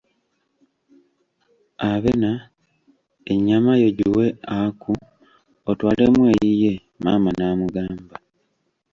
Abena, 1.91 2.31
ennyama 3.31 3.73
yo 3.83 3.89
giwe 3.97 4.25
Aku 4.59 4.93
otwalemu 5.71 6.21
eyiye, 6.33 6.73
maama 7.03 7.29
n'amugamba. 7.37 8.15